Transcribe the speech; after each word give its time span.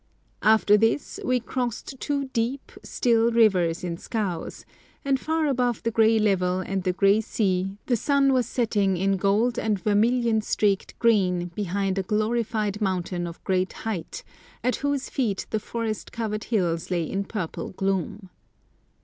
After 0.41 0.77
this 0.77 1.19
we 1.23 1.39
crossed 1.39 1.99
two 1.99 2.25
deep, 2.33 2.71
still 2.81 3.29
rivers 3.31 3.83
in 3.83 3.97
scows, 3.97 4.65
and 5.05 5.19
far 5.19 5.45
above 5.45 5.83
the 5.83 5.91
grey 5.91 6.17
level 6.17 6.59
and 6.59 6.81
the 6.81 6.91
grey 6.91 7.21
sea 7.21 7.77
the 7.85 7.95
sun 7.95 8.33
was 8.33 8.47
setting 8.47 8.97
in 8.97 9.17
gold 9.17 9.59
and 9.59 9.77
vermilion 9.77 10.41
streaked 10.41 10.97
green 10.97 11.51
behind 11.53 11.99
a 11.99 12.01
glorified 12.01 12.81
mountain 12.81 13.27
of 13.27 13.43
great 13.43 13.73
height, 13.85 14.23
at 14.63 14.77
whose 14.77 15.07
feet 15.07 15.45
the 15.51 15.59
forest 15.59 16.11
covered 16.11 16.45
hills 16.45 16.89
lay 16.89 17.03
in 17.03 17.23
purple 17.23 17.69
gloom. 17.69 18.31